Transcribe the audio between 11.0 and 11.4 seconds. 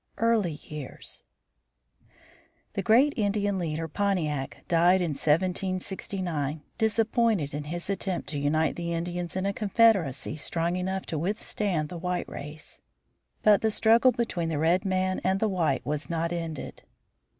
to